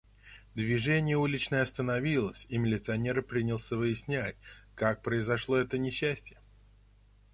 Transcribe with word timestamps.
Движение 0.55 1.15
уличное 1.15 1.61
остановилось 1.61 2.47
и 2.49 2.57
милиционер 2.57 3.21
принялся 3.21 3.75
выяснять, 3.77 4.35
как 4.73 5.03
произошло 5.03 5.57
это 5.57 5.77
несчастье. 5.77 6.39